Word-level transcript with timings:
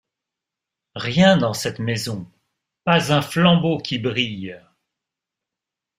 Rien 0.95 1.37
dans 1.37 1.53
cette 1.53 1.77
maison! 1.77 2.25
pas 2.85 3.13
un 3.13 3.21
flambeau 3.21 3.77
qui 3.77 3.99
brille! 3.99 4.59